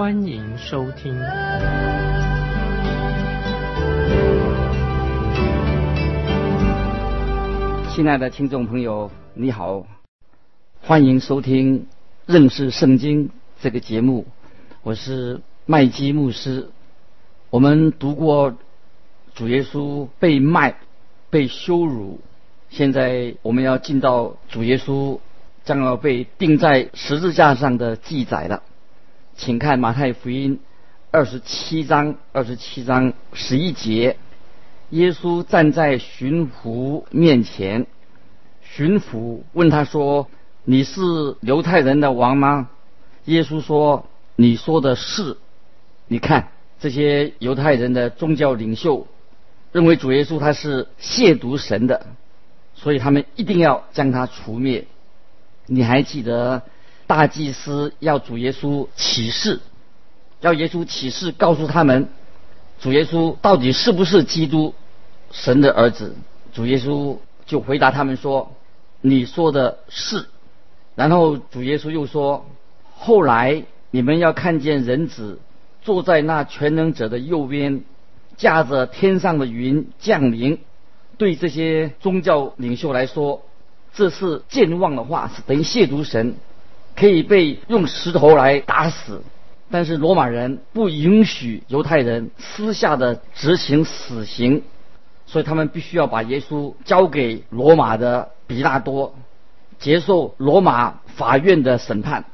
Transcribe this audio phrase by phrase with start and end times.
[0.00, 1.14] 欢迎收听。
[7.92, 9.84] 亲爱的听众朋友，你好，
[10.80, 11.86] 欢迎收听。
[12.24, 13.28] 认识圣经
[13.60, 14.24] 这个节目，
[14.82, 16.70] 我是麦基牧师。
[17.50, 18.56] 我们读过
[19.34, 20.76] 主耶稣被卖、
[21.28, 22.20] 被羞辱，
[22.70, 25.18] 现在我们要进到主耶稣
[25.62, 28.62] 将要被钉在十字架上的记载了。
[29.40, 30.60] 请看马太福音
[31.10, 34.18] 二十七章二十七章十一节：
[34.90, 37.86] 耶稣站在巡抚面前，
[38.60, 40.28] 巡抚问他说。
[40.64, 41.00] 你是
[41.40, 42.68] 犹太人的王吗？
[43.24, 45.38] 耶稣说：“你说的是。”
[46.06, 49.08] 你看这些犹太人的宗教领袖
[49.72, 52.08] 认为主耶稣他是亵渎神的，
[52.74, 54.84] 所以他们一定要将他除灭。
[55.64, 56.62] 你还记得
[57.10, 59.58] 大祭司要主耶稣启示，
[60.40, 62.08] 要耶稣启示告诉他们
[62.80, 64.74] 主耶稣到底是不是基督
[65.32, 66.14] 神的儿子？
[66.52, 67.16] 主耶稣
[67.46, 68.52] 就回答他们说
[69.02, 70.28] ：“你说的是。”
[70.94, 72.46] 然后主耶稣又说
[72.96, 75.40] ：“后来你们要看见人子
[75.82, 77.82] 坐在那全能者的右边，
[78.36, 80.60] 驾着天上的云降临。”
[81.18, 83.42] 对这些宗教领袖来说，
[83.94, 86.36] 这是健忘的话，是等于亵渎神，
[86.96, 89.22] 可以被用石头来打死。
[89.70, 94.64] 但是罗马人不允许犹太人私下的执行死刑，
[95.26, 99.14] 所以他们必须要把耶稣交给罗马的比拉多。
[99.78, 102.24] 接受罗马法院的审判，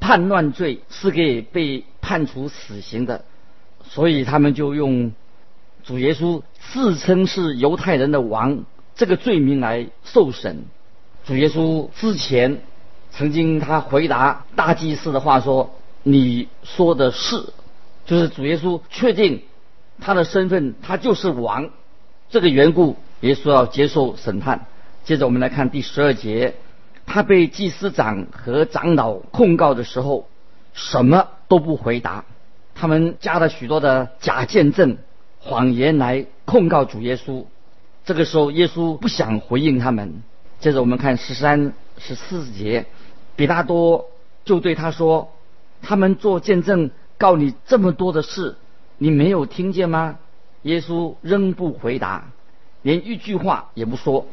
[0.00, 3.24] 叛乱罪是可以被判处死刑的，
[3.88, 5.12] 所以他们就用
[5.82, 10.66] 主耶稣自称是犹太人的王这个罪名来受审。
[11.24, 12.60] 主耶稣之前
[13.16, 17.52] 曾经他回答大祭司的话说：“你说的是，
[18.04, 19.42] 就是主耶稣确定
[20.00, 21.70] 他的身份，他就是王。”
[22.28, 24.66] 这个缘故，耶稣要接受审判。
[25.04, 26.54] 接着我们来看第十二节。
[27.08, 30.28] 他被祭司长和长老控告的时候，
[30.74, 32.24] 什么都不回答。
[32.74, 34.98] 他们加了许多的假见证、
[35.38, 37.44] 谎言来控告主耶稣。
[38.04, 40.20] 这个时候，耶稣不想回应他们。
[40.58, 42.86] 接着我们看十三、十四节，
[43.36, 44.08] 比拉多
[44.44, 45.32] 就对他说
[45.82, 48.56] ：“他们做见证告你这么多的事，
[48.98, 50.18] 你没有听见吗？”
[50.62, 52.32] 耶稣仍不回答，
[52.82, 54.26] 连一句话也不说。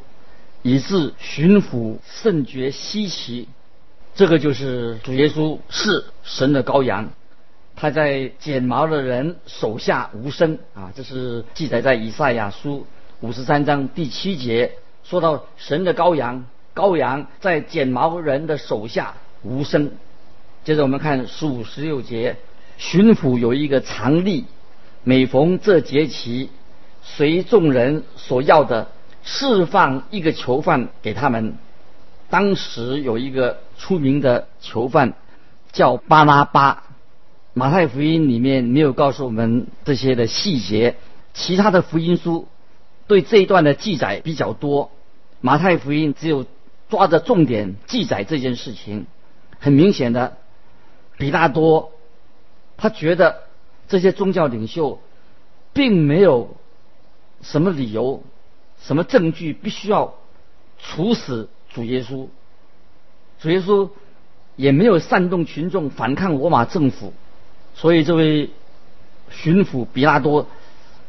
[0.65, 3.49] 以致巡抚甚觉稀奇，
[4.15, 7.09] 这个就是主耶稣是神的羔羊，
[7.75, 12.87] 他在剪毛的人手下无声啊，这是记载在以赛亚书
[13.19, 14.71] 五十三章第七节，
[15.03, 16.45] 说到神的羔羊，
[16.75, 19.91] 羔羊在剪毛人的手下无声。
[20.63, 22.37] 接着我们看十五十六节，
[22.77, 24.45] 巡抚有一个常例，
[25.03, 26.49] 每逢这节期，
[27.01, 28.89] 随众人所要的。
[29.25, 31.55] 释放一个囚犯给他们。
[32.29, 35.13] 当时有一个出名的囚犯
[35.71, 36.83] 叫巴拉巴。
[37.53, 40.97] 马太福音里面没有告诉我们这些的细节，
[41.33, 42.49] 其他的福音书
[43.07, 44.91] 对这一段的记载比较多。
[45.39, 46.45] 马太福音只有
[46.89, 49.05] 抓着重点记载这件事情。
[49.59, 50.37] 很明显的，
[51.17, 51.91] 比大多
[52.77, 53.43] 他觉得
[53.87, 55.01] 这些宗教领袖
[55.73, 56.57] 并没有
[57.41, 58.23] 什么理由。
[58.81, 60.15] 什么证据必须要
[60.77, 62.27] 处死主耶稣？
[63.39, 63.89] 主耶稣
[64.57, 67.13] 也没有煽动群众反抗罗马政府，
[67.75, 68.49] 所以这位
[69.29, 70.47] 巡抚比拉多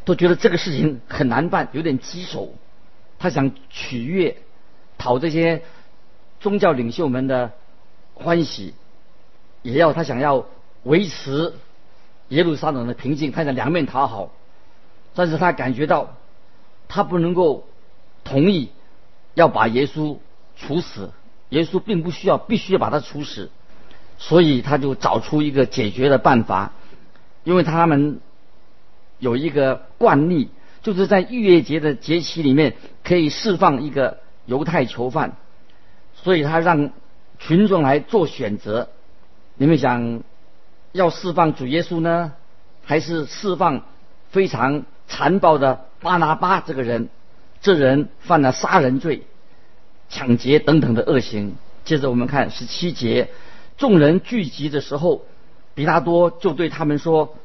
[0.05, 2.55] 都觉得这个事情很难办，有点棘手。
[3.19, 4.37] 他想取悦、
[4.99, 5.63] 讨这些
[6.41, 7.53] 宗教领袖们的
[8.15, 8.75] 欢喜，
[9.63, 10.47] 也要他想要
[10.83, 11.55] 维持
[12.29, 14.31] 耶路撒冷的平静，他想两面讨好，
[15.15, 16.15] 但是他感觉到。
[16.87, 17.67] 他不能够
[18.25, 18.69] 同意
[19.33, 20.19] 要把耶稣
[20.55, 21.11] 处死，
[21.49, 23.51] 耶稣并不需要必须要把他处死，
[24.19, 26.73] 所以他就找出一个解决的办法，
[27.43, 28.21] 因为他们
[29.19, 30.51] 有一个惯例，
[30.83, 35.37] 就是在逾越节的节期里面可以释放一个犹太囚犯，
[36.15, 36.91] 所以他让
[37.39, 38.89] 群众来做选择，
[39.57, 40.23] 你们想
[40.93, 42.33] 要释放主耶稣呢，
[42.85, 43.83] 还是释放
[44.31, 47.09] 非常残暴的巴拿巴这个人？
[47.61, 49.23] 这人犯了杀人罪、
[50.11, 51.57] 抢劫等等的恶行。
[51.85, 53.31] 接着我们看十七节，
[53.79, 55.23] 众人聚集的时候，
[55.75, 57.37] 比拉多就对他们说：“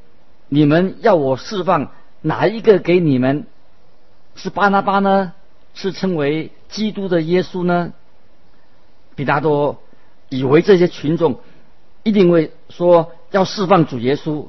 [0.49, 1.91] 你们要我释放
[2.21, 3.47] 哪一个给你们？
[4.35, 5.33] 是巴拿巴呢？
[5.73, 7.93] 是称为基督的耶稣呢？”
[9.15, 9.81] 比达多
[10.29, 11.41] 以为这些群众
[12.03, 14.47] 一定会说要释放主耶稣，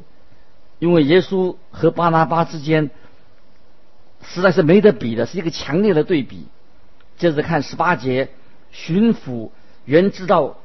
[0.79, 2.91] 因为耶稣和巴拿巴之间
[4.23, 6.47] 实在是没得比的，是一个强烈的对比。
[7.19, 8.29] 接着看十八节，
[8.71, 9.51] 巡抚
[9.85, 10.57] 原知道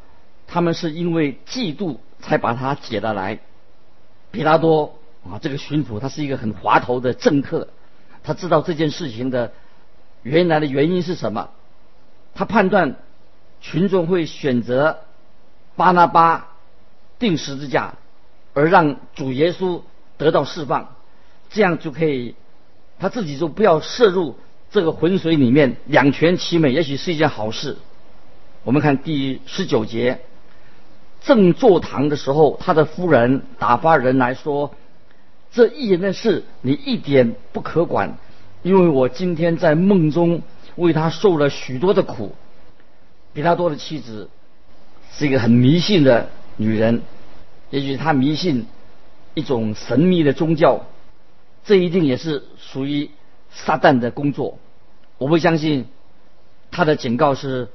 [0.46, 3.40] 他们是因为嫉妒才把他解了来。
[4.32, 7.70] 比拉多啊，这个巡抚他是一个很滑头的政客，
[8.24, 9.52] 他知道这件事情的
[10.26, 11.52] 原来的原因是什么，
[12.34, 12.98] 他判断。
[13.62, 15.00] 群众会选择
[15.76, 16.50] 巴拿巴
[17.18, 17.96] 钉十字架，
[18.54, 19.82] 而让主耶稣
[20.18, 20.94] 得到释放，
[21.50, 22.36] 这样就可以，
[23.00, 24.38] 他自己就不要涉入
[24.70, 27.78] 这个浑水里面，两全其美，也许是一件好事。
[28.64, 30.20] 我们看第十九节，
[31.22, 34.76] 正坐堂的时候，他的夫人打发人来说
[35.52, 38.20] ：“这一人的事，你一点不可管，
[38.66, 40.42] 因为我今天在梦中
[40.76, 42.34] 为他受了许多的苦。”
[43.32, 44.30] 比拉多的妻子
[45.12, 47.04] 是一个很迷信的女人，
[47.70, 48.66] 也许她迷信
[49.36, 50.86] 一种神秘的宗教，
[51.64, 53.12] 这一定也是属于
[53.52, 54.58] 撒旦的工作。
[55.18, 55.86] 我不相信
[56.72, 57.68] 她的警告是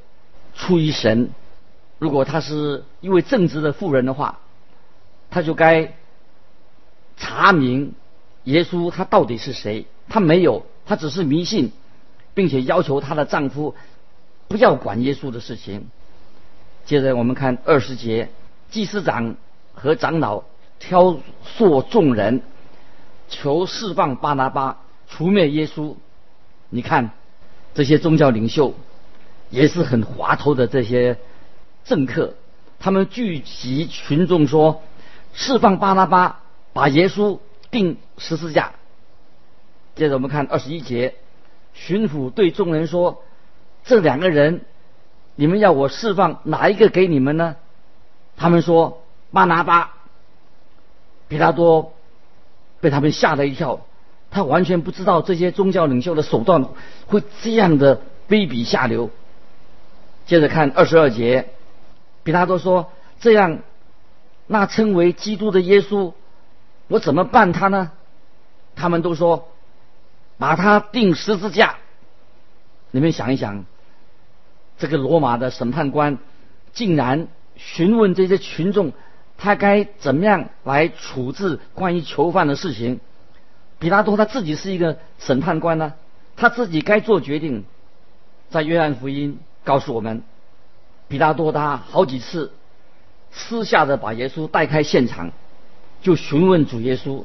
[0.54, 1.30] 出于神。
[1.98, 4.40] 如果她是一位正直的妇人的话，
[5.30, 5.94] 她就该
[7.16, 7.92] 查明
[8.44, 9.86] 耶稣他到底是谁。
[10.08, 11.70] 她没有，她只是迷信，
[12.34, 13.76] 并且要求她的丈夫。
[14.48, 15.86] 不要管耶稣的事情。
[16.84, 18.28] 接着我们看二十节，
[18.72, 19.36] 祭司长
[19.72, 20.42] 和长老
[20.80, 21.18] 挑
[21.56, 22.42] 唆众人，
[23.28, 24.78] 求释放巴拿巴，
[25.08, 25.94] 除灭耶稣。
[26.70, 27.12] 你看
[27.72, 28.74] 这些宗教领袖
[29.48, 31.18] 也是很滑头的这些
[31.84, 32.34] 政客，
[32.80, 34.82] 他们聚集群众说：
[35.34, 36.40] 释放巴拿巴，
[36.72, 37.38] 把耶稣
[37.70, 38.72] 钉十字架。
[40.00, 41.14] 接着我们看二十一节，
[41.74, 43.22] 巡抚对众人说。
[43.84, 44.62] 这两个人，
[45.34, 47.56] 你们要我释放哪一个给你们呢？
[48.34, 49.92] 他们说巴拿巴。
[51.28, 51.92] 比拉多
[52.80, 53.82] 被他们吓了一跳，
[54.30, 56.64] 他完全不知道这些宗教领袖的手段
[57.06, 59.10] 会这样的卑鄙下流。
[60.24, 61.50] 接着看二十二节，
[62.22, 63.58] 比拉多说：“这样，
[64.46, 66.14] 那称为基督的耶稣，
[66.88, 67.92] 我怎么办他呢？”
[68.76, 69.48] 他们都说
[70.40, 71.76] ：“把他钉十字架。”
[72.90, 73.64] 你们想一想。
[74.78, 76.16] 这个罗马的审判官
[76.72, 78.94] 竟然询问这些群众，
[79.36, 82.98] 他该怎么样来处置关于囚犯的事情？
[83.78, 85.92] 比拉多他自己是一个审判官呢，
[86.34, 87.66] 他自己该做决定。
[88.48, 90.22] 在约翰福音告诉我们，
[91.08, 92.50] 比拉多他好几次
[93.30, 95.30] 私下的把耶稣带开现场，
[96.00, 97.24] 就询问主耶稣，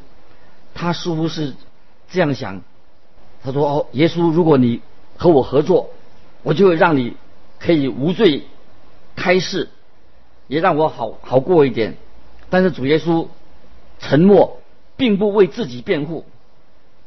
[0.73, 1.55] 他似乎是
[2.09, 2.63] 这样想，
[3.45, 4.81] 他说：“哦，耶稣，如果你
[5.17, 5.91] 和我合作，
[6.43, 7.15] 我就会让你。”
[7.57, 8.43] 可以无罪
[9.15, 9.69] 开释，
[10.47, 11.95] 也让我好好过一点。
[12.49, 13.27] 但是主耶稣
[13.97, 14.59] 沉默，
[14.97, 16.25] 并不为自己辩护。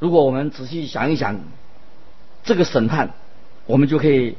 [0.01, 1.39] 如果我们仔细想一想
[2.43, 3.11] 这个审判，
[3.67, 4.37] 我们就可以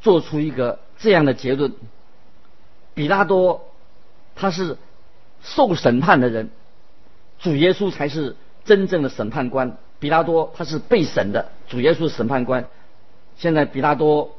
[0.00, 1.74] 做出一个这样的结论：
[2.94, 3.68] 比拉多
[4.36, 4.78] 他是
[5.42, 6.48] 受审判的人，
[7.38, 9.76] 主耶稣才是真正的审判官。
[10.00, 12.66] 比拉多他是被审的，主耶稣审判官。
[13.36, 14.32] 现在比拉多。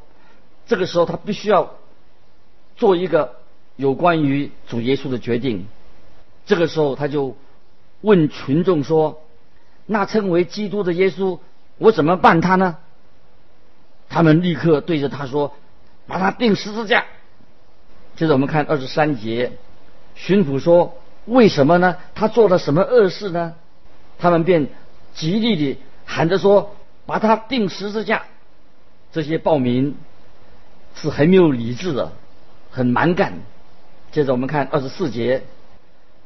[0.67, 1.75] 这个时候，他必须要
[2.77, 3.35] 做一个
[3.75, 5.67] 有关于主耶稣的决定。
[6.45, 7.35] 这个时候，他就
[8.01, 9.21] 问群众说
[9.85, 11.39] ：“那称为基督的耶稣，
[11.77, 12.77] 我怎么办他呢？”
[14.07, 15.53] 他们立刻对着他说
[16.07, 17.05] ：“把他钉十字架。”
[18.15, 19.53] 接着我们看二十三节，
[20.15, 21.97] 巡抚说：“为什么呢？
[22.15, 23.55] 他做了什么恶事呢？”
[24.19, 24.67] 他们便
[25.13, 26.75] 极力地喊着说
[27.05, 28.23] ：“把他钉十字架。”
[29.11, 29.95] 这些暴民。
[30.93, 32.11] 是很没有理智的，
[32.69, 33.39] 很蛮干。
[34.11, 35.43] 接着我们看二十四节，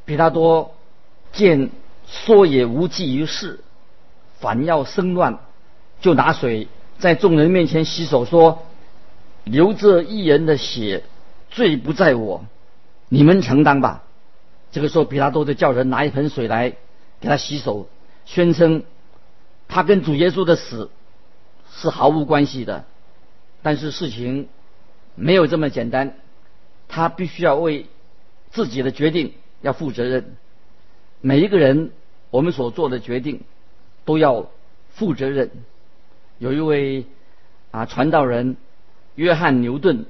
[0.06, 0.74] 比拉多
[1.32, 1.70] 见
[2.08, 3.60] 说也无济于事，
[4.40, 5.38] 反要生乱，
[6.02, 8.64] 就拿水在众人面前洗手，说
[9.46, 11.04] ：“流这一人的血，
[11.52, 12.44] 罪不在我，
[13.08, 14.02] 你们承担吧。”
[14.74, 16.72] 这个时候，比拉多就叫人拿一盆水来
[17.22, 17.88] 给他洗手，
[18.26, 18.84] 宣称
[19.68, 20.90] 他跟主耶稣的死
[21.72, 22.86] 是毫无关系的。
[23.62, 24.48] 但是事情。
[25.18, 26.18] 没有这么简单，
[26.90, 27.86] 他必须要为
[28.52, 30.36] 自己的决定要负责任。
[31.22, 31.92] 每一个人，
[32.32, 33.40] 我们所做的决定
[34.04, 34.48] 都要
[34.90, 35.52] 负责任。
[36.38, 37.06] 有一位
[37.72, 38.58] 啊传道人
[39.16, 40.06] 约翰牛顿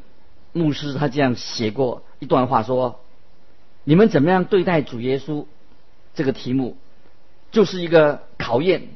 [0.53, 2.99] 牧师，他这样写过一段话说
[3.85, 5.45] ：“你们怎么样对待主耶稣？
[6.15, 6.77] 这个题目
[7.55, 8.89] 就是一个考验，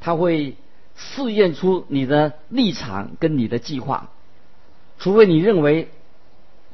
[0.00, 0.56] 他会
[0.96, 4.10] 试验出你的立场跟你的计划。
[4.98, 5.88] 除非你认为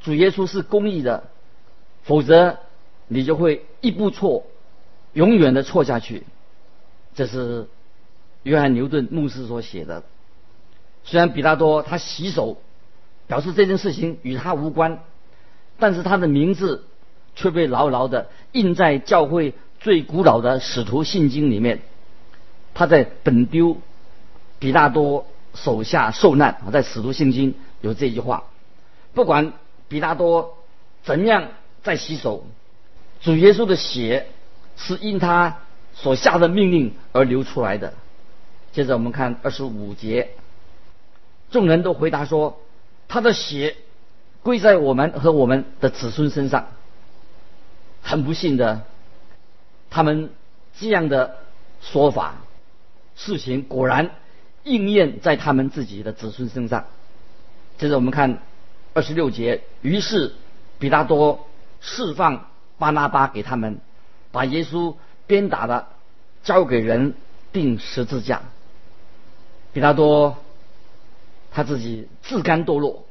[0.00, 1.25] 主耶稣是公义的，
[2.03, 2.61] 否则
[3.09, 4.47] 你就会一步错，
[5.12, 6.25] 永远的错下去。”
[7.15, 7.69] 这是。
[8.43, 10.05] 约翰牛顿牧师所写的，
[11.03, 12.59] 虽然比拉多他洗手，
[13.26, 15.00] 表示这件事情与他无关，
[15.81, 16.85] 但是他的名字
[17.35, 19.55] 却被牢牢的印在教会
[19.87, 21.81] 最古老的使徒信经里面。
[22.75, 23.78] 他在本丢
[24.59, 28.43] 比拉多手下受难啊，在使徒信经有这句话：
[29.14, 29.52] 不管
[29.87, 30.59] 比拉多
[31.05, 31.50] 怎样
[31.85, 32.45] 在洗手，
[33.21, 34.26] 主耶稣的血
[34.76, 35.59] 是因他
[35.95, 37.95] 所下的命令而流出来的。
[38.73, 40.31] 接着我们看二十五节，
[41.52, 42.59] 众人都回答说
[43.07, 43.76] ：“他的血
[44.43, 46.71] 归在我们和我们的子孙身上。”
[48.02, 48.83] 很不幸的，
[49.97, 50.29] 他们
[50.79, 51.38] 这样的
[51.81, 52.35] 说法，
[53.15, 54.11] 事情果然
[54.62, 56.85] 应验在他们自己的子孙身上。
[57.79, 58.43] 接着我们看
[58.93, 60.35] 二十六节，于是
[60.79, 61.49] 比拉多
[61.81, 63.81] 释放巴拿巴给他们，
[64.33, 65.88] 把耶稣鞭打的
[66.43, 67.15] 交给人
[67.55, 68.43] 钉十字架。
[69.73, 70.37] 比拉多
[71.50, 73.07] 他自己自甘堕落，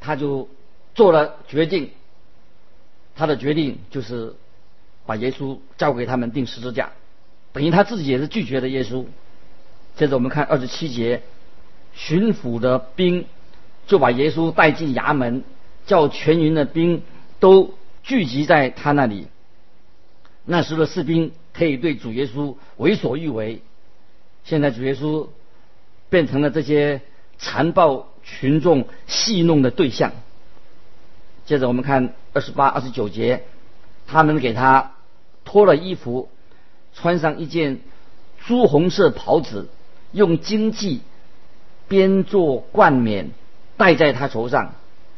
[0.00, 0.50] 他就
[0.94, 1.92] 做了决定。
[3.16, 4.34] 他的决定就是
[5.08, 6.92] 把耶稣交给他们钉十字架，
[7.54, 9.06] 等于他自己也是拒绝了耶稣。
[9.96, 11.22] 接着我们看二十七节，
[11.94, 13.24] 巡抚的兵
[13.86, 15.42] 就把耶稣带进衙门，
[15.86, 17.02] 叫全营的兵
[17.40, 19.28] 都聚集在他那里。
[20.44, 23.62] 那时的士兵可以对主耶稣为所欲为，
[24.44, 25.28] 现在主耶稣。
[26.10, 27.02] 变成了这些
[27.36, 30.12] 残暴群众戏弄的对象。
[31.44, 33.44] 接着我们看二十八、二十九节，
[34.06, 34.92] 他们给他
[35.48, 36.28] 脱了衣服，
[36.92, 37.80] 穿上一件
[38.44, 39.68] 朱红色袍子，
[40.12, 41.00] 用荆棘
[41.88, 43.30] 编做冠冕
[43.78, 44.74] 戴在他头上，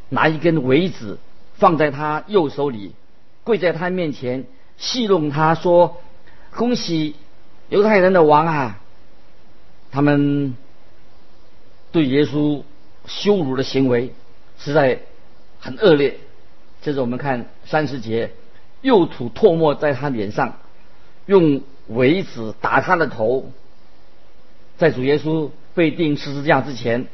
[0.09, 1.19] 拿一根苇子
[1.55, 2.93] 放在他右手里，
[3.43, 4.45] 跪在他面前
[4.79, 6.01] 戏弄他说
[6.57, 7.17] ：“恭喜
[7.69, 8.81] 犹太人的王啊！”
[9.91, 10.55] 他们。
[11.93, 12.63] 对耶稣
[13.05, 14.15] 羞辱的行为
[14.61, 15.01] 实在
[15.59, 16.21] 很恶劣。
[16.83, 18.31] 接着我们看三十节，
[18.83, 20.57] 又吐唾沫在他脸上，
[21.27, 23.51] 用苇子打他的头。
[24.79, 27.07] 在主耶稣被钉十字架之前，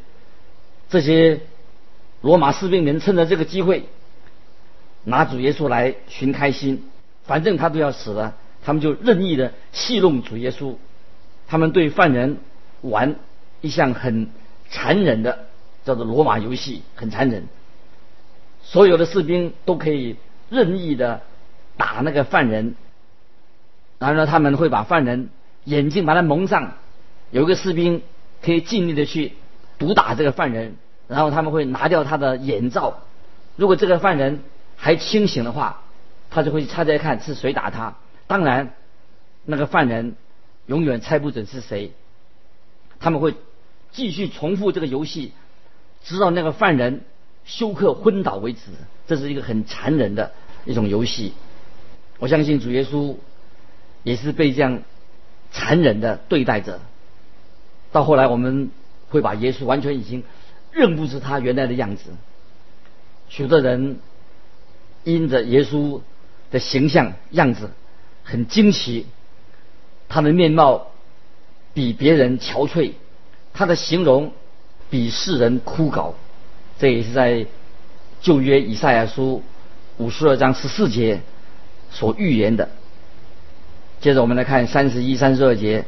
[0.88, 1.40] 这些
[2.20, 3.84] 罗马士兵们趁着这个机会
[5.04, 6.84] 拿主耶稣来寻开心，
[7.24, 10.74] 反正他都要死了，他们就任意的戏弄主耶稣。
[11.48, 12.38] 他们对犯人
[12.82, 13.16] 玩
[13.60, 14.28] 一项很。
[14.68, 15.46] 残忍的
[15.84, 17.46] 叫做罗马游戏，很残忍。
[18.64, 20.16] 所有的士兵都可以
[20.50, 21.22] 任意的
[21.76, 22.74] 打那个犯人，
[23.98, 25.30] 然后呢，他们会把犯人
[25.64, 26.74] 眼睛把他蒙上，
[27.30, 28.02] 有一个士兵
[28.42, 29.32] 可以尽力的去
[29.78, 30.76] 毒打这个犯人，
[31.08, 32.98] 然后他们会拿掉他的眼罩。
[33.56, 34.42] 如果这个犯人
[34.76, 35.82] 还清醒的话，
[36.30, 37.94] 他就会猜猜看是谁打他。
[38.26, 38.74] 当然，
[39.44, 40.16] 那个犯人
[40.66, 41.92] 永远猜不准是谁，
[43.00, 43.34] 他们会。
[43.92, 45.32] 继续重复这个游戏，
[46.04, 47.00] 直到那个犯人
[47.46, 48.60] 休克昏倒为止。
[49.06, 50.32] 这是一个很残忍的
[50.66, 51.32] 一种游戏。
[52.18, 53.16] 我相信主耶稣
[54.02, 54.82] 也是被这样
[55.50, 56.80] 残忍的对待着。
[57.92, 58.70] 到后来，我们
[59.08, 60.22] 会把耶稣完全已经
[60.72, 62.10] 认不出他原来的样子。
[63.28, 63.98] 许多人
[65.04, 66.00] 因着耶稣
[66.50, 67.70] 的形象样子
[68.24, 69.06] 很惊奇，
[70.08, 70.88] 他的面貌
[71.74, 72.92] 比别人憔悴。
[73.54, 74.32] 他的形容
[74.90, 76.12] 比世人枯槁，
[76.78, 77.46] 这也是在
[78.20, 79.42] 旧约以赛亚书
[79.96, 81.22] 五十二章十四节
[81.90, 82.68] 所预言的。
[84.00, 85.84] 接着我们来看三十一、三十二节，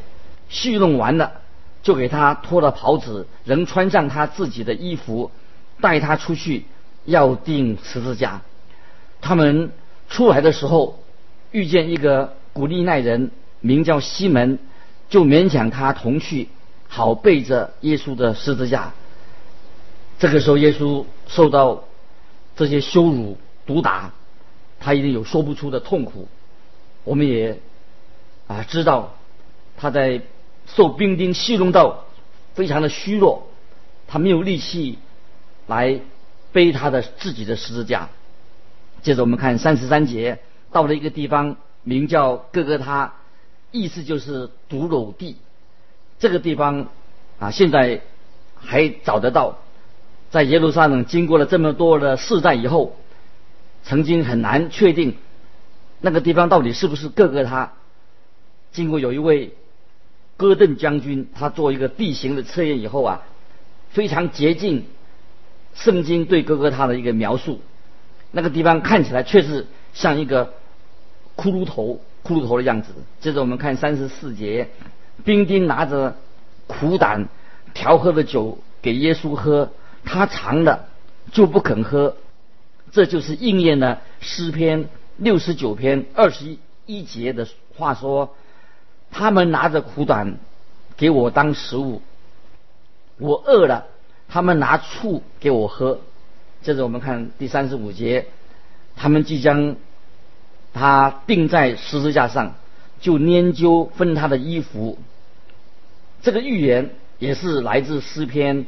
[0.49, 1.33] 戏弄完了，
[1.83, 5.31] 就给他脱了袍子，仍穿上他自己的衣服，
[5.81, 6.65] 带他出去
[7.05, 8.41] 要钉十字架。
[9.21, 9.71] 他们
[10.09, 11.03] 出来的时候，
[11.51, 14.59] 遇见一个古利奈人，名叫西门，
[15.09, 16.49] 就勉强他同去。
[16.91, 18.93] 好背着耶稣的十字架。
[20.17, 21.83] 这个时候，耶稣受到
[22.55, 23.37] 这些羞辱、
[23.67, 24.11] 毒打，
[24.79, 26.27] 他一定有说不出的痛苦。
[27.03, 27.59] 我们也
[28.47, 29.15] 啊知道，
[29.77, 30.21] 他在
[30.67, 32.05] 受兵丁戏弄到
[32.53, 33.47] 非常的虚弱，
[34.07, 34.99] 他没有力气
[35.67, 35.99] 来
[36.51, 38.09] 背他的自己的十字架。
[39.01, 40.39] 接着我们看三十三节，
[40.71, 43.13] 到了一个地方，名叫哥哥他，
[43.71, 45.37] 意思就是独楼地。
[46.19, 46.87] 这个地方
[47.39, 48.01] 啊，现在
[48.55, 49.57] 还找得到。
[50.31, 52.95] 在耶路撒冷经过了这么多的世代以后，
[53.83, 55.15] 曾经很难确定
[56.01, 57.73] 那个地方到底是不是哥哥他。
[58.71, 59.53] 经过有一位
[60.37, 63.21] 戈登将军，他做一个地形的测验以后啊，
[63.89, 64.85] 非常接近
[65.73, 67.61] 圣经对哥哥他的一个描述。
[68.31, 70.53] 那个地方看起来确实像一个
[71.35, 72.93] 骷髅头，骷髅头的样子。
[73.19, 74.69] 接着我们看三十四节，
[75.25, 76.15] 兵丁拿着
[76.67, 77.27] 苦胆
[77.73, 79.71] 调和的酒给耶稣喝。
[80.05, 80.87] 他尝了
[81.31, 82.15] 就不肯喝，
[82.91, 88.35] 这就是应验了诗篇六十九篇二十一节的话说：
[89.11, 90.37] 他们拿着苦胆
[90.97, 92.01] 给我当食物，
[93.17, 93.85] 我饿了，
[94.27, 95.99] 他们拿醋给我喝。
[96.61, 98.27] 接着我们看第三十五节，
[98.95, 99.75] 他们即将
[100.73, 102.55] 他钉在十字架上，
[102.99, 104.97] 就研究分他的衣服。
[106.21, 108.65] 这个预言也是来自诗篇。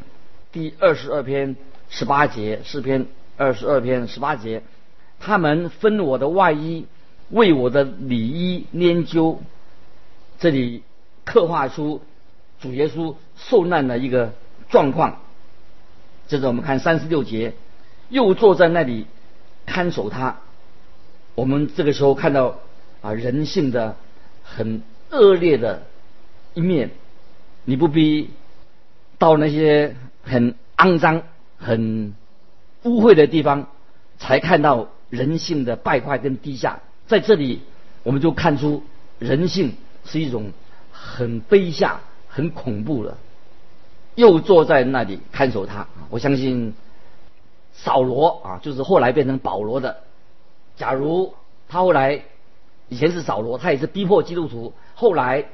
[0.54, 1.56] 第二十二篇
[1.90, 3.08] 十八节，诗篇
[3.42, 4.62] 二十二篇十八节，
[5.20, 6.86] 他们分我的外衣，
[7.32, 9.42] 为我的里衣研究。
[10.38, 10.84] 这里
[11.26, 12.04] 刻画出
[12.62, 14.34] 主耶稣受难的一个
[14.70, 15.22] 状况。
[16.28, 17.54] 接着我们看三十六节，
[18.10, 19.08] 又坐在那里
[19.66, 20.38] 看守他。
[21.34, 22.60] 我们这个时候看到
[23.02, 23.96] 啊人性的
[24.44, 25.82] 很恶劣的
[26.54, 26.92] 一面，
[27.66, 28.30] 你不必
[29.18, 29.96] 到那些。
[30.24, 31.24] 很肮脏、
[31.58, 32.14] 很
[32.84, 33.68] 污秽的地方，
[34.18, 36.80] 才看到人性的败坏跟低下。
[37.08, 37.62] 在这里，
[38.04, 38.84] 我们就看出
[39.20, 39.74] 人性
[40.06, 40.52] 是一种
[40.92, 43.18] 很卑下、很恐怖的。
[44.16, 45.88] 又坐在那里看守他。
[46.10, 46.74] 我相信
[47.74, 49.98] 扫罗啊，就是后来变成保罗的。
[50.76, 51.34] 假如
[51.70, 52.24] 他后来
[52.90, 55.46] 以前是扫罗，他也是逼迫基督徒，后来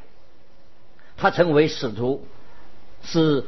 [1.17, 2.23] 他成为使徒，
[3.03, 3.45] 是。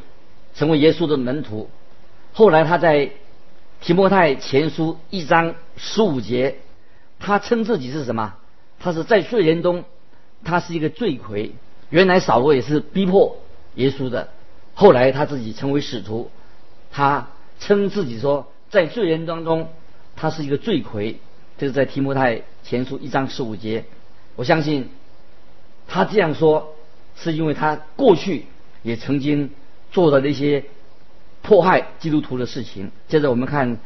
[0.56, 1.69] 成为耶稣的门徒，
[2.34, 3.12] 后来他在
[3.82, 6.58] 提摩太前书一章十五节，
[7.20, 8.36] 他称自己是什么？
[8.80, 9.86] 他是在罪人中，
[10.44, 11.54] 他是一个罪魁。
[11.89, 13.38] 原来扫罗也是逼迫
[13.76, 14.30] 耶稣的，
[14.74, 16.30] 后来他自己成为使徒，
[16.92, 19.70] 他称自己说在罪人当中，
[20.15, 21.20] 他是一个罪魁。
[21.58, 23.86] 这是在提摩太前书一章十五节。
[24.36, 24.89] 我相信
[25.88, 26.76] 他这样说，
[27.15, 28.46] 是因为他过去
[28.84, 29.52] 也曾经。
[29.92, 30.65] 做的那些
[31.41, 32.91] 迫害基督徒的事情。
[33.08, 33.78] 接着我们看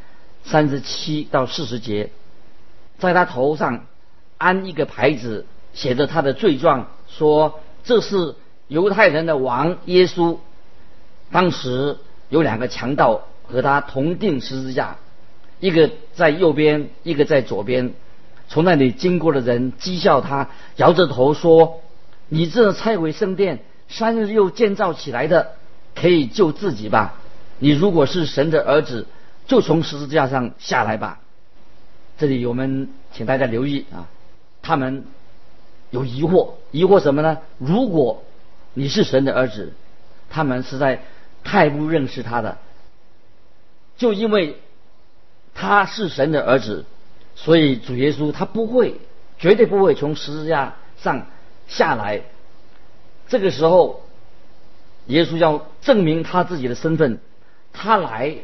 [0.43, 2.09] 三十七到四十节，
[2.99, 3.85] 在他头上
[4.37, 8.35] 安一个牌子，写着他的罪状，说这是
[8.67, 10.37] 犹太人的王耶稣。
[11.31, 11.97] 当时
[12.29, 14.97] 有两个强盗和他同定十字架，
[15.59, 17.93] 一个在右边，一个在左边。
[18.49, 21.81] 从那里经过的人讥笑他，摇着头说
[22.29, 25.53] ：“你这拆毁圣殿，三日又建造起来的。”
[25.95, 27.21] 可以救自己吧？
[27.63, 29.07] 你如果是神的儿子，
[29.47, 31.21] 就从十字架上下来吧。
[32.17, 34.09] 这里我们请大家留意啊，
[34.61, 35.05] 他们
[35.89, 37.37] 有疑惑，疑惑什么呢？
[37.59, 38.21] 如果
[38.73, 39.71] 你是神的儿子，
[40.29, 41.03] 他们实在
[41.45, 42.57] 太不认识他的，
[43.95, 44.57] 就因为
[45.55, 46.83] 他是神的儿子，
[47.33, 48.99] 所以主耶稣他不会，
[49.39, 51.27] 绝对不会从十字架上
[51.69, 52.23] 下来。
[53.29, 54.01] 这个时候。
[55.07, 57.19] 耶稣要证明他自己的身份，
[57.73, 58.35] 他来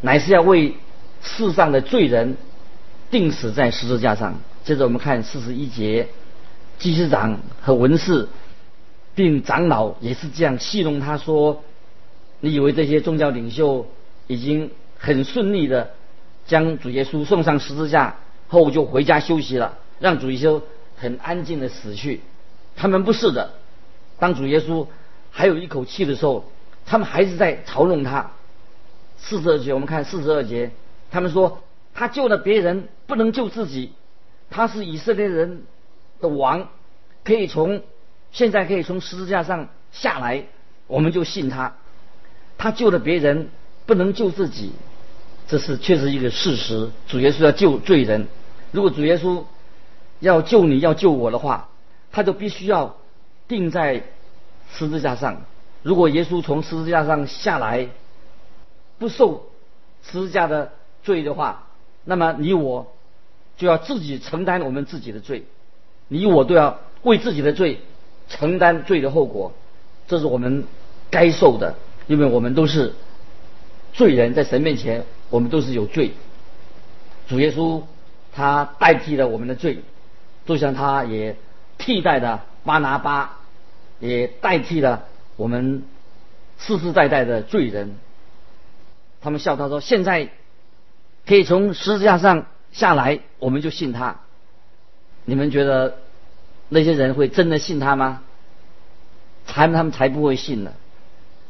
[0.00, 0.74] 乃是要为
[1.22, 2.36] 世上的罪人
[3.10, 4.40] 钉死在十字架上。
[4.64, 6.08] 接着我们看四十一节，
[6.78, 8.28] 祭司长和文士
[9.14, 11.62] 并长老也是这样戏弄他说
[12.40, 13.86] ：“你以为这些宗教领袖
[14.26, 15.90] 已经很顺利的
[16.46, 18.16] 将主耶稣送上十字架
[18.48, 20.62] 后就回家休息了，让主耶稣
[20.96, 22.20] 很安静的死去？
[22.74, 23.52] 他们不是的，
[24.18, 24.86] 当主耶稣。”
[25.32, 26.44] 还有一口气的时候，
[26.84, 28.32] 他们还是在嘲弄他。
[29.22, 30.70] 四十二节，我们看四十二节，
[31.10, 31.62] 他们说
[31.94, 33.92] 他救了别人，不能救自己。
[34.50, 35.62] 他是以色列人
[36.20, 36.68] 的王，
[37.24, 37.82] 可以从
[38.32, 40.44] 现在可以从十字架上下来，
[40.86, 41.74] 我们就信他。
[42.58, 43.48] 他救了别人，
[43.86, 44.72] 不能救自己，
[45.46, 46.90] 这是确实一个事实。
[47.06, 48.26] 主耶稣要救罪人，
[48.72, 49.44] 如果主耶稣
[50.18, 51.68] 要救你要救我的话，
[52.10, 52.96] 他就必须要
[53.46, 54.02] 定在。
[54.72, 55.42] 十字架上，
[55.82, 57.88] 如果耶稣从十字架上下来，
[59.00, 59.46] 不受
[60.04, 61.66] 十字架的罪的话，
[62.04, 62.92] 那么你我
[63.56, 65.46] 就要自己承担我们自己的罪，
[66.06, 67.80] 你我都要为自己的罪
[68.28, 69.52] 承担罪的后果，
[70.06, 70.64] 这是我们
[71.10, 71.76] 该受的，
[72.08, 72.92] 因为我们都是
[73.94, 76.12] 罪人，在神面前我们都是有罪。
[77.26, 77.82] 主耶稣
[78.34, 79.78] 他代替了我们的罪，
[80.44, 81.36] 就像他也
[81.78, 83.38] 替代了巴拿巴
[83.98, 85.04] 也代替了
[85.36, 85.84] 我们
[86.58, 87.96] 世世代代的罪人。
[89.20, 90.30] 他们笑他说：“现在
[91.26, 94.20] 可以从十字架上下来，我们就信他。”
[95.26, 95.98] 你们觉得
[96.68, 98.22] 那些人会真的信他吗？
[99.46, 100.72] 才他们才不会信呢。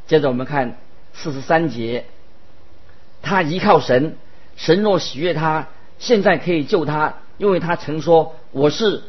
[0.07, 0.79] 接着我们看
[1.13, 2.07] 四十三节，
[3.23, 4.17] 他依靠神，
[4.57, 9.03] 神若喜悦他，现在可以救他，因为他曾说我是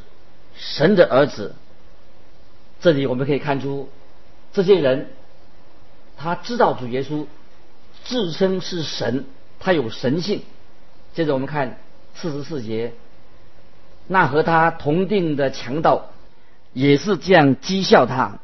[0.56, 1.56] 神的儿子。
[2.82, 3.90] 这里我们可以看出，
[4.54, 5.10] 这些人
[6.18, 7.26] 他知道主耶稣
[8.04, 9.26] 自称是神，
[9.60, 10.42] 他有神性。
[11.14, 11.78] 接着我们看
[12.14, 12.94] 四十四节，
[14.08, 16.12] 那和他同定的强盗
[16.74, 18.40] 也是这样讥笑他。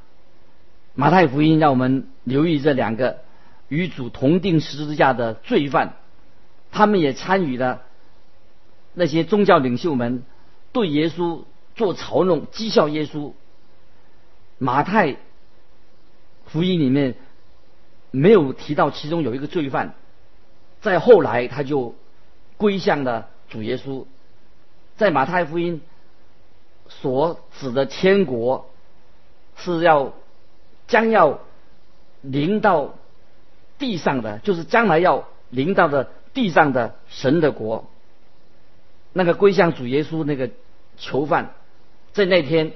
[0.95, 3.19] 马太福音让我们留意这两个
[3.67, 5.93] 与主同定十字架的罪犯，
[6.71, 7.83] 他们也参与了
[8.93, 10.23] 那些宗教领袖们
[10.71, 11.43] 对耶稣
[11.75, 13.33] 做嘲弄、讥笑耶稣。
[14.57, 15.17] 马太
[16.47, 17.15] 福音里面
[18.17, 19.93] 没有提到其中有一个罪犯，
[20.81, 21.95] 在后来他就
[22.57, 24.05] 归向了主耶稣。
[24.95, 25.81] 在马太福音
[26.89, 28.69] 所指的天国
[29.55, 30.13] 是要。
[30.87, 31.41] 将要
[32.21, 32.93] 临到
[33.77, 37.89] 地上的，就是将来要临到的地上的神的国。
[39.11, 40.49] 那个归向主耶稣那个
[40.97, 41.51] 囚犯，
[42.13, 42.71] 在那天，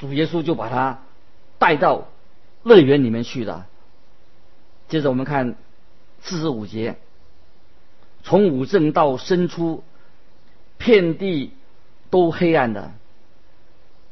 [0.00, 1.02] 主耶稣就把他
[1.60, 2.08] 带到
[2.64, 3.68] 乐园里面去了。
[4.88, 5.56] 接着我们看
[6.20, 6.96] 四十五节，
[8.22, 9.82] 从五正到申初，
[10.78, 11.52] 遍地
[12.10, 12.92] 都黑暗的。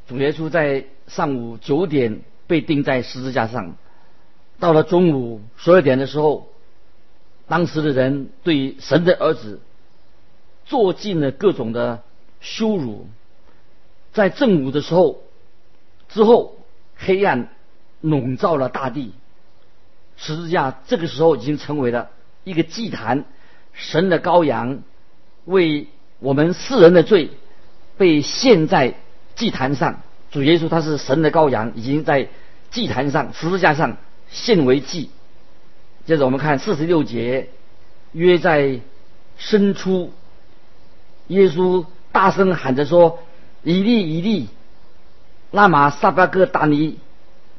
[0.07, 2.23] 主耶稣在上午九点。
[2.47, 3.75] 被钉在十字架上，
[4.59, 6.51] 到了中午十二点的时候，
[7.49, 9.63] 当时的人对神的儿子
[10.67, 12.03] 做尽了各种的
[12.43, 13.07] 羞辱。
[14.13, 15.23] 在正午的时候，
[16.11, 16.59] 之后
[16.97, 17.49] 黑暗
[18.03, 19.15] 笼罩了大地，
[20.17, 22.11] 十字架这个时候已经成为了
[22.45, 23.25] 一个祭坛，
[23.73, 24.83] 神的羔羊
[25.45, 27.31] 为我们世人的罪
[27.97, 28.95] 被献在
[29.35, 30.01] 祭坛上。
[30.31, 32.29] 主耶稣他是神的羔羊，已经在
[32.71, 33.97] 祭坛上十字架上
[34.31, 35.11] 献为祭。
[36.07, 37.49] 接着我们看四十六节，
[38.13, 38.81] 约在
[39.37, 40.13] 深处，
[41.29, 43.21] 耶稣大声喊着说
[43.63, 44.49] ：“以利以利，
[45.51, 46.99] 拉玛撒巴哥达尼。”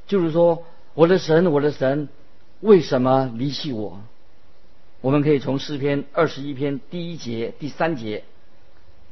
[0.07, 0.63] 就是说，
[0.93, 2.09] 我的神，我的神，
[2.65, 4.01] 为什么离弃我？
[5.01, 8.23] 我们可以从诗篇二十一篇第一节、第三节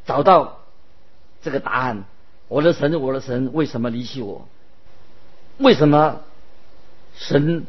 [0.08, 0.62] 找到
[1.44, 2.06] 这个答案。
[2.48, 4.48] 我的神，我的神，为什么离弃我？
[5.60, 6.22] 为什么
[7.13, 7.68] 神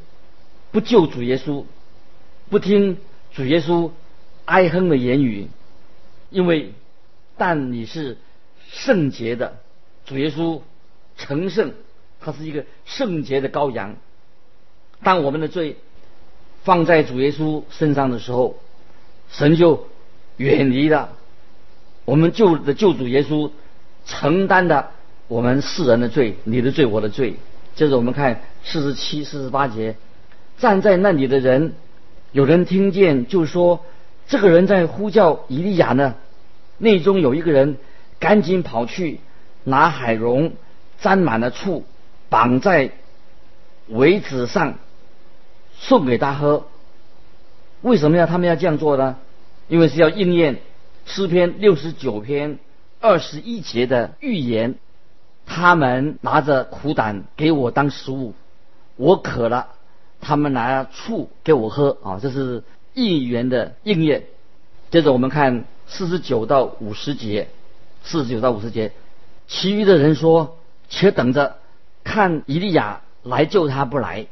[0.72, 1.66] 不救主耶稣，
[2.48, 2.96] 不听
[3.34, 3.90] 主耶稣
[4.46, 5.48] 哀哼的言语？
[6.30, 6.72] 因为
[7.36, 8.16] 但你是
[8.70, 9.58] 圣洁的，
[10.06, 10.62] 主耶稣
[11.18, 11.74] 成圣，
[12.22, 13.96] 他是一个圣洁的羔羊。
[15.04, 15.76] 当我们的罪
[16.64, 18.56] 放在主耶稣身上的时候，
[19.30, 19.86] 神就
[20.38, 21.10] 远离了
[22.04, 23.50] 我们救的救主耶稣。
[24.06, 24.90] 承担的
[25.28, 27.36] 我们世人的罪，你的罪，我的罪。
[27.74, 29.96] 接着我们看四十七、四十八节，
[30.58, 31.72] 站在那里的人，
[32.30, 33.80] 有人听见就说
[34.28, 36.16] ：“这个人在呼叫以利亚呢。”
[36.76, 37.78] 内中有一个人
[38.18, 39.20] 赶紧跑去
[39.64, 40.52] 拿海蓉
[41.00, 41.84] 沾满了醋，
[42.28, 42.90] 绑在
[43.88, 44.74] 苇子上
[45.86, 46.66] 送给他喝。
[47.82, 49.16] 为什么要他们要这样做呢？
[49.68, 50.60] 因为是要应验
[51.06, 52.58] 诗篇六十九篇。
[53.00, 54.76] 二十一节的预言，
[55.44, 58.32] 他们拿着苦胆给我当食物，
[58.96, 59.68] 我渴了，
[60.22, 64.24] 他们拿醋给我喝啊，这是预言的应验。
[64.90, 67.48] 接着我们看四十九到五十节，
[68.02, 68.92] 四十九到五十节，
[69.48, 70.56] 其余的人说
[70.88, 71.58] ：“且等着
[72.04, 74.26] 看以利亚来救他不来。”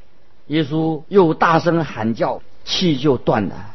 [0.48, 3.74] 耶稣又大声喊叫，气就断了。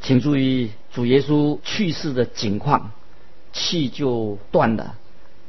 [0.00, 2.90] 请注意主耶稣去世的景况。
[3.54, 4.94] 气就断了，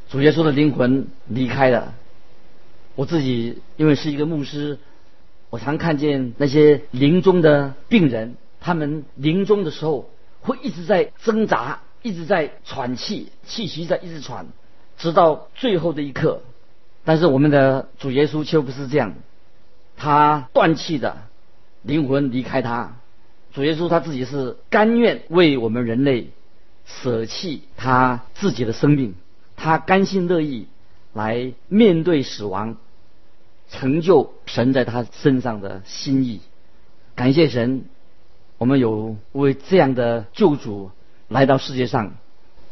[0.09, 1.93] 主耶稣的灵魂离开了。
[2.95, 4.77] 我自己因为是一个牧师，
[5.49, 10.09] 我常看见那些临终的病人，他们临终的时候
[10.41, 14.47] 会一直在挣扎，一直在喘气，气息在一直喘，
[14.97, 16.41] 直到最后的一刻。
[17.05, 19.13] 但是我们的主耶稣却不是这样，
[20.03, 21.15] 他断气的
[21.81, 22.97] 灵魂离开他。
[23.53, 26.27] 主耶稣他自己是甘愿为我们人类。
[26.85, 29.15] 舍弃他自己的生命，
[29.55, 30.67] 他甘心乐意
[31.13, 32.75] 来面对死亡，
[33.69, 36.41] 成就神在他身上的心意。
[37.15, 37.85] 感谢神，
[38.57, 40.91] 我们有为这样的救主
[41.29, 42.15] 来到世界上，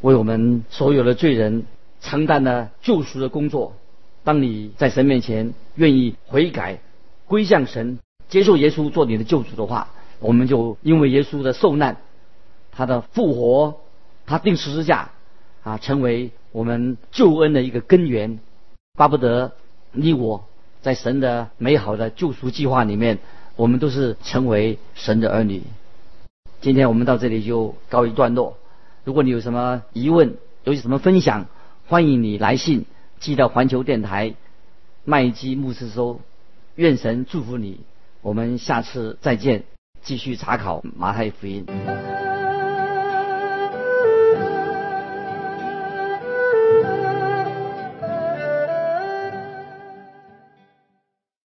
[0.02, 1.64] 为我们所有的罪人
[2.02, 3.78] 承担了救赎的工作。
[4.26, 6.80] 当你在神面前愿意悔改、
[7.32, 9.88] 归向神、接受耶稣做你的救主的话，
[10.20, 11.96] 我们就因为耶稣的受难、
[12.74, 13.80] 他的复活、
[14.26, 15.12] 他定十字架
[15.64, 18.40] 啊，成为我们救恩的一个根源。
[18.98, 19.54] 巴不得
[19.94, 20.44] 你我
[20.82, 23.20] 在神的美好的救赎计划里面，
[23.56, 25.64] 我们都是成为神的儿女。
[26.60, 28.58] 今天我们到这里就告一段落。
[29.06, 31.46] 如果你有什么疑问，有什么分享，
[31.88, 32.84] 欢迎你来信
[33.22, 34.34] 寄到环球电台
[35.06, 36.20] 麦基牧师收。
[36.76, 37.82] 愿神祝福你，
[38.22, 39.64] 我们下次再见，
[40.02, 41.66] 继续查考马太福音。